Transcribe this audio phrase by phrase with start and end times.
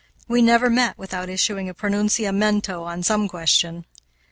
[0.27, 3.85] We never met without issuing a pronunciamento on some question.